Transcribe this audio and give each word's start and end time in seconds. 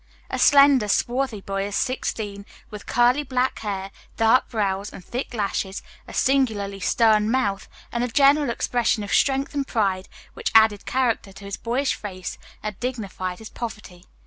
A 0.31 0.39
slender, 0.39 0.87
swarthy 0.87 1.41
boy 1.41 1.67
of 1.67 1.75
sixteen, 1.75 2.47
with 2.71 2.87
curly 2.87 3.21
black 3.21 3.59
hair, 3.59 3.91
dark 4.17 4.49
brows, 4.49 4.89
and 4.89 5.05
thick 5.05 5.31
lashes, 5.31 5.83
a 6.07 6.11
singularly 6.11 6.79
stern 6.79 7.29
mouth, 7.29 7.69
and 7.91 8.03
a 8.03 8.07
general 8.07 8.49
expression 8.49 9.03
of 9.03 9.13
strength 9.13 9.53
and 9.53 9.67
pride, 9.67 10.09
which 10.33 10.51
added 10.55 10.87
character 10.87 11.31
to 11.31 11.45
his 11.45 11.55
boyish 11.55 11.93
face 11.93 12.39
and 12.63 12.79
dignified 12.79 13.37
his 13.37 13.49
poverty. 13.51 14.05